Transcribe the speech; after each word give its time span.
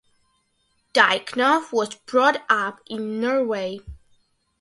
Diakonoff 0.95 1.71
was 1.71 1.93
brought 1.93 2.43
up 2.49 2.79
in 2.87 3.21
Norway. 3.21 3.81